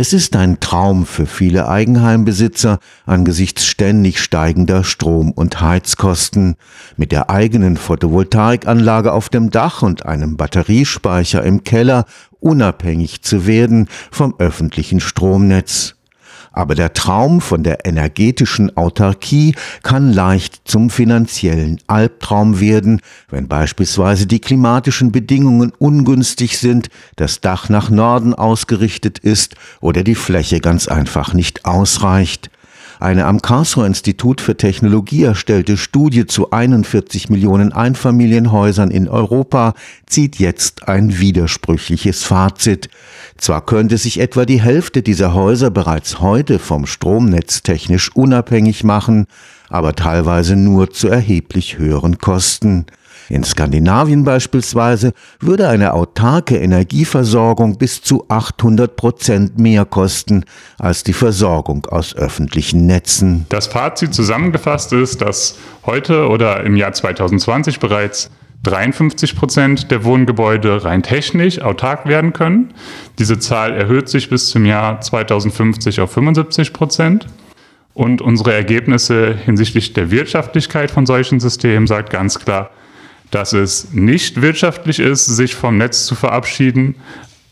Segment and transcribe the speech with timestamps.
[0.00, 6.56] Es ist ein Traum für viele Eigenheimbesitzer angesichts ständig steigender Strom- und Heizkosten.
[6.96, 12.06] Mit der eigenen Photovoltaikanlage auf dem Dach und einem Batteriespeicher im Keller
[12.38, 15.96] unabhängig zu werden vom öffentlichen Stromnetz.
[16.52, 24.26] Aber der Traum von der energetischen Autarkie kann leicht zum finanziellen Albtraum werden, wenn beispielsweise
[24.26, 30.88] die klimatischen Bedingungen ungünstig sind, das Dach nach Norden ausgerichtet ist oder die Fläche ganz
[30.88, 32.50] einfach nicht ausreicht.
[33.00, 39.72] Eine am Karlsruher Institut für Technologie erstellte Studie zu 41 Millionen Einfamilienhäusern in Europa
[40.04, 42.90] zieht jetzt ein widersprüchliches Fazit.
[43.38, 49.24] Zwar könnte sich etwa die Hälfte dieser Häuser bereits heute vom Stromnetz technisch unabhängig machen,
[49.70, 52.84] aber teilweise nur zu erheblich höheren Kosten.
[53.28, 60.44] In Skandinavien beispielsweise würde eine autarke Energieversorgung bis zu 800 Prozent mehr kosten
[60.78, 63.46] als die Versorgung aus öffentlichen Netzen.
[63.48, 68.30] Das Fazit zusammengefasst ist, dass heute oder im Jahr 2020 bereits
[68.62, 72.74] 53 Prozent der Wohngebäude rein technisch autark werden können.
[73.18, 77.26] Diese Zahl erhöht sich bis zum Jahr 2050 auf 75 Prozent.
[77.94, 82.70] Und unsere Ergebnisse hinsichtlich der Wirtschaftlichkeit von solchen Systemen sagt ganz klar,
[83.30, 86.96] dass es nicht wirtschaftlich ist, sich vom Netz zu verabschieden.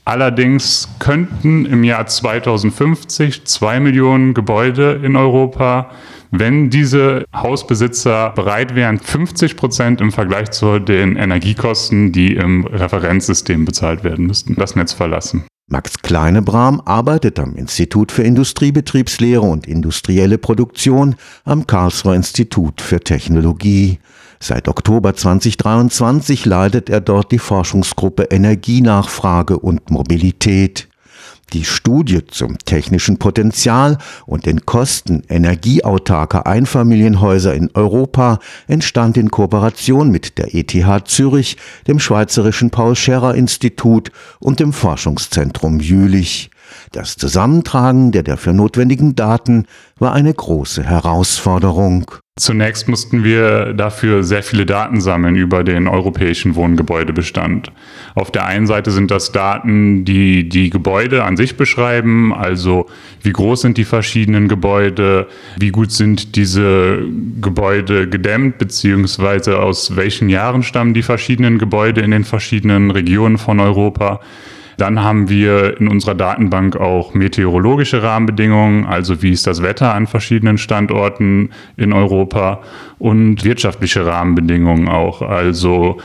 [0.05, 5.91] Allerdings könnten im Jahr 2050 zwei Millionen Gebäude in Europa,
[6.31, 13.65] wenn diese Hausbesitzer bereit wären, 50 Prozent im Vergleich zu den Energiekosten, die im Referenzsystem
[13.65, 15.45] bezahlt werden müssten, das Netz verlassen.
[15.71, 23.99] Max Kleinebram arbeitet am Institut für Industriebetriebslehre und industrielle Produktion am Karlsruher Institut für Technologie.
[24.41, 30.89] Seit Oktober 2023 leitet er dort die Forschungsgruppe Energienachfrage und Mobilität.
[31.55, 40.11] Die Studie zum technischen Potenzial und den Kosten energieautarker Einfamilienhäuser in Europa entstand in Kooperation
[40.11, 41.56] mit der ETH Zürich,
[41.87, 46.50] dem Schweizerischen Paul Scherrer Institut und dem Forschungszentrum Jülich.
[46.93, 49.67] Das Zusammentragen der dafür notwendigen Daten
[49.99, 52.11] war eine große Herausforderung.
[52.39, 57.73] Zunächst mussten wir dafür sehr viele Daten sammeln über den europäischen Wohngebäudebestand.
[58.15, 62.87] Auf der einen Seite sind das Daten, die die Gebäude an sich beschreiben, also
[63.23, 65.27] wie groß sind die verschiedenen Gebäude,
[65.59, 67.00] wie gut sind diese
[67.41, 73.59] Gebäude gedämmt, beziehungsweise aus welchen Jahren stammen die verschiedenen Gebäude in den verschiedenen Regionen von
[73.59, 74.21] Europa.
[74.78, 80.06] Dann haben wir in unserer Datenbank auch meteorologische Rahmenbedingungen, also wie ist das Wetter an
[80.06, 82.61] verschiedenen Standorten in Europa
[83.00, 85.99] und wirtschaftliche Rahmenbedingungen auch, also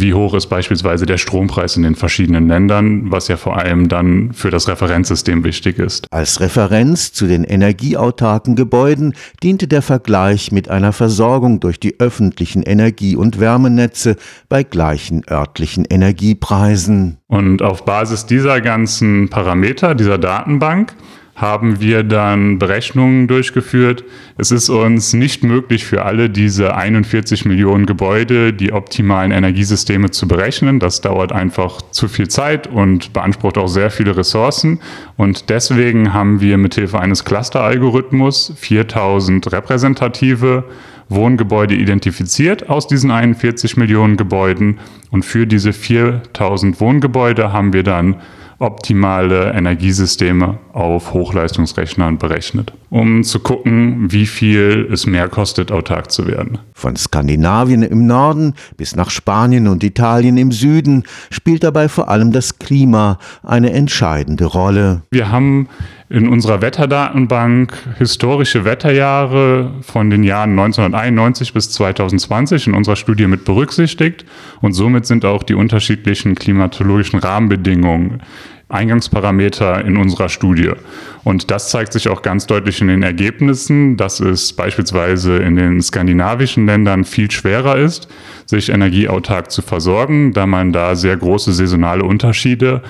[0.00, 4.32] wie hoch ist beispielsweise der Strompreis in den verschiedenen Ländern, was ja vor allem dann
[4.32, 6.06] für das Referenzsystem wichtig ist.
[6.10, 12.62] Als Referenz zu den energieautarken Gebäuden diente der Vergleich mit einer Versorgung durch die öffentlichen
[12.62, 14.16] Energie- und Wärmenetze
[14.48, 17.18] bei gleichen örtlichen Energiepreisen.
[17.26, 20.94] Und auf Basis dieser ganzen Parameter, dieser Datenbank,
[21.38, 24.02] haben wir dann Berechnungen durchgeführt.
[24.36, 30.26] Es ist uns nicht möglich für alle diese 41 Millionen Gebäude die optimalen Energiesysteme zu
[30.26, 30.80] berechnen.
[30.80, 34.80] Das dauert einfach zu viel Zeit und beansprucht auch sehr viele Ressourcen.
[35.16, 40.64] Und deswegen haben wir mithilfe eines Cluster-Algorithmus 4000 repräsentative
[41.08, 44.78] Wohngebäude identifiziert aus diesen 41 Millionen Gebäuden.
[45.10, 48.16] Und für diese 4000 Wohngebäude haben wir dann
[48.58, 56.26] optimale Energiesysteme auf Hochleistungsrechnern berechnet, um zu gucken, wie viel es mehr kostet, autark zu
[56.26, 56.58] werden.
[56.72, 62.32] Von Skandinavien im Norden bis nach Spanien und Italien im Süden spielt dabei vor allem
[62.32, 65.02] das Klima eine entscheidende Rolle.
[65.10, 65.68] Wir haben
[66.10, 73.44] in unserer Wetterdatenbank historische Wetterjahre von den Jahren 1991 bis 2020 in unserer Studie mit
[73.44, 74.24] berücksichtigt
[74.62, 78.22] und somit sind auch die unterschiedlichen klimatologischen Rahmenbedingungen
[78.70, 80.72] Eingangsparameter in unserer Studie.
[81.28, 85.82] Und das zeigt sich auch ganz deutlich in den Ergebnissen, dass es beispielsweise in den
[85.82, 88.08] skandinavischen Ländern viel schwerer ist,
[88.46, 92.80] sich energieautark zu versorgen, da man da sehr große saisonale Unterschiede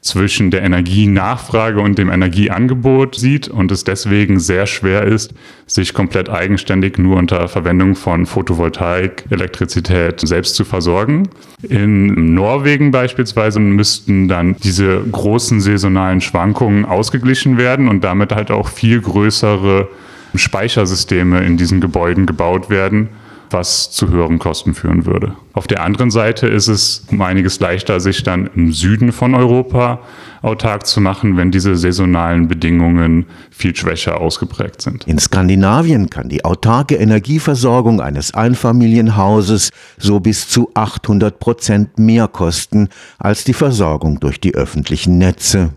[0.00, 5.34] zwischen der Energienachfrage und dem Energieangebot sieht und es deswegen sehr schwer ist,
[5.66, 11.28] sich komplett eigenständig nur unter Verwendung von Photovoltaik, Elektrizität selbst zu versorgen.
[11.62, 18.68] In Norwegen beispielsweise müssten dann diese großen saisonalen Schwankungen ausgeglichen werden und damit halt auch
[18.68, 19.88] viel größere
[20.34, 23.08] Speichersysteme in diesen Gebäuden gebaut werden
[23.52, 25.34] was zu höheren Kosten führen würde.
[25.52, 30.00] Auf der anderen Seite ist es um einiges leichter, sich dann im Süden von Europa
[30.42, 35.06] autark zu machen, wenn diese saisonalen Bedingungen viel schwächer ausgeprägt sind.
[35.06, 42.88] In Skandinavien kann die autarke Energieversorgung eines Einfamilienhauses so bis zu 800 Prozent mehr kosten
[43.18, 45.70] als die Versorgung durch die öffentlichen Netze.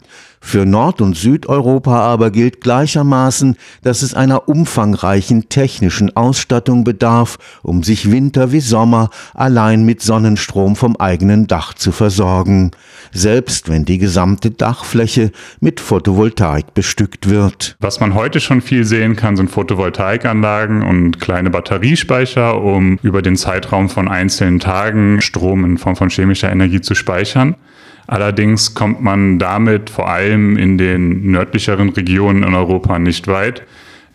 [0.44, 7.84] Für Nord- und Südeuropa aber gilt gleichermaßen, dass es einer umfangreichen technischen Ausstattung bedarf, um
[7.84, 12.72] sich Winter wie Sommer allein mit Sonnenstrom vom eigenen Dach zu versorgen,
[13.14, 17.78] selbst wenn die gesamte Dachfläche mit Photovoltaik bestückt wird.
[17.80, 23.38] Was man heute schon viel sehen kann, sind Photovoltaikanlagen und kleine Batteriespeicher, um über den
[23.38, 27.56] Zeitraum von einzelnen Tagen Strom in Form von chemischer Energie zu speichern.
[28.07, 33.63] Allerdings kommt man damit vor allem in den nördlicheren Regionen in Europa nicht weit,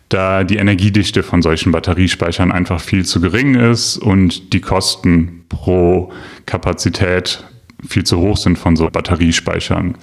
[0.09, 6.11] da die Energiedichte von solchen Batteriespeichern einfach viel zu gering ist und die Kosten pro
[6.45, 7.43] Kapazität
[7.87, 9.95] viel zu hoch sind von so Batteriespeichern.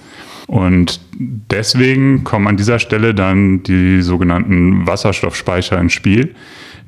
[0.47, 6.35] Und deswegen kommen an dieser Stelle dann die sogenannten Wasserstoffspeicher ins Spiel,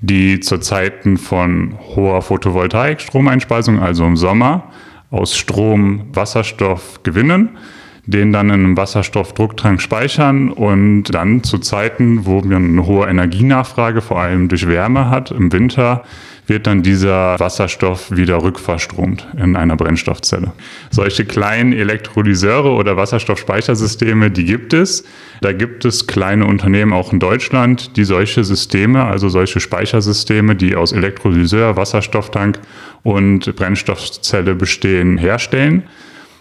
[0.02, 4.72] die zu Zeiten von hoher Photovoltaik-Stromeinspeisung, also im Sommer,
[5.10, 7.58] aus Strom Wasserstoff gewinnen,
[8.06, 14.02] den dann in einem Wasserstoffdrucktank speichern und dann zu Zeiten, wo man eine hohe Energienachfrage,
[14.02, 16.04] vor allem durch Wärme hat, im Winter,
[16.48, 20.54] wird dann dieser Wasserstoff wieder rückverstromt in einer Brennstoffzelle.
[20.90, 25.04] Solche kleinen Elektrolyseure oder Wasserstoffspeichersysteme, die gibt es.
[25.42, 30.76] Da gibt es kleine Unternehmen auch in Deutschland, die solche Systeme, also solche Speichersysteme, die
[30.76, 32.60] aus Elektrolyseur, Wasserstofftank
[33.04, 35.84] und Brennstoffzelle bestehen, herstellen.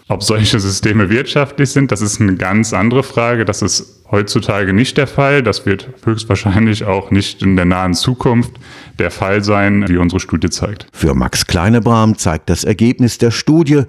[0.09, 3.43] Ob solche Systeme wirtschaftlich sind, das ist eine ganz andere Frage.
[3.43, 5.43] Das ist heutzutage nicht der Fall.
[5.43, 8.53] Das wird höchstwahrscheinlich auch nicht in der nahen Zukunft
[8.99, 10.87] der Fall sein, wie unsere Studie zeigt.
[10.93, 13.83] Für Max Kleinebram zeigt das Ergebnis der Studie,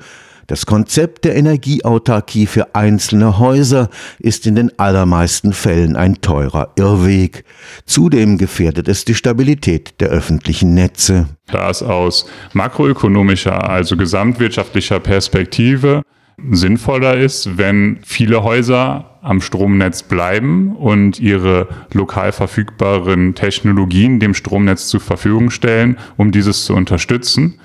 [0.49, 7.45] das Konzept der Energieautarkie für einzelne Häuser ist in den allermeisten Fällen ein teurer Irrweg.
[7.85, 11.29] Zudem gefährdet es die Stabilität der öffentlichen Netze.
[11.49, 16.03] Da es aus makroökonomischer, also gesamtwirtschaftlicher Perspektive
[16.51, 24.89] sinnvoller ist, wenn viele Häuser am Stromnetz bleiben und ihre lokal verfügbaren Technologien dem Stromnetz
[24.89, 27.61] zur Verfügung stellen, um dieses zu unterstützen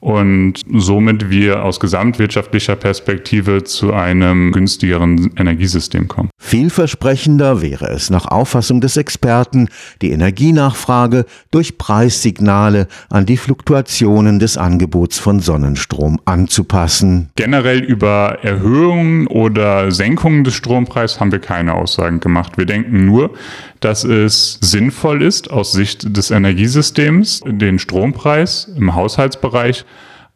[0.00, 6.30] und somit wir aus gesamtwirtschaftlicher Perspektive zu einem günstigeren Energiesystem kommen.
[6.40, 9.68] Vielversprechender wäre es nach Auffassung des Experten,
[10.00, 17.30] die Energienachfrage durch Preissignale an die Fluktuationen des Angebots von Sonnenstrom anzupassen.
[17.36, 22.56] Generell über Erhöhungen oder Senkungen des Strompreises haben wir keine Aussagen gemacht.
[22.56, 23.32] Wir denken nur,
[23.80, 29.84] dass es sinnvoll ist, aus Sicht des Energiesystems den Strompreis im Haushaltsbereich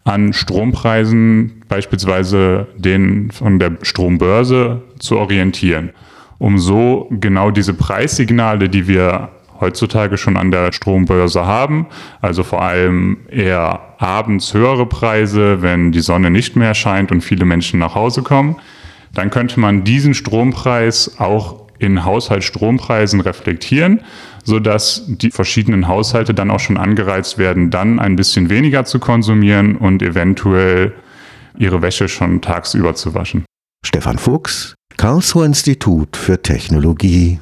[0.05, 5.91] an Strompreisen, beispielsweise den von der Strombörse, zu orientieren,
[6.39, 11.87] um so genau diese Preissignale, die wir heutzutage schon an der Strombörse haben,
[12.21, 17.45] also vor allem eher abends höhere Preise, wenn die Sonne nicht mehr scheint und viele
[17.45, 18.57] Menschen nach Hause kommen,
[19.15, 24.01] dann könnte man diesen Strompreis auch in Haushaltsstrompreisen reflektieren,
[24.43, 29.77] sodass die verschiedenen Haushalte dann auch schon angereizt werden, dann ein bisschen weniger zu konsumieren
[29.77, 30.93] und eventuell
[31.59, 33.45] ihre Wäsche schon tagsüber zu waschen.
[33.85, 37.39] Stefan Fuchs, Karlsruher Institut für Technologie.